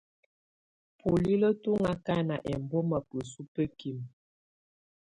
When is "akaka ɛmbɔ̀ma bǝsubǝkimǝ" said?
1.93-4.07